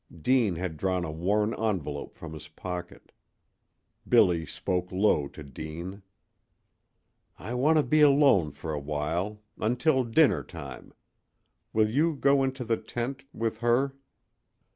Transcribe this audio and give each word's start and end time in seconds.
Deane 0.19 0.55
had 0.55 0.77
drawn 0.77 1.05
a 1.05 1.11
worn 1.11 1.53
envelope 1.63 2.17
from 2.17 2.33
his 2.33 2.47
pocket. 2.47 3.11
Billy 4.07 4.47
spoke 4.47 4.91
low 4.91 5.27
to 5.27 5.43
Deane. 5.43 6.01
"I 7.37 7.53
want 7.53 7.77
to 7.77 7.83
be 7.83 8.01
alone 8.01 8.49
for 8.49 8.73
a 8.73 8.79
while 8.79 9.43
until 9.59 10.03
dinner 10.03 10.41
time. 10.41 10.91
Will 11.71 11.87
you 11.87 12.15
go 12.15 12.41
into 12.43 12.65
the 12.65 12.77
tent 12.77 13.25
with 13.31 13.59
her?" 13.59 13.93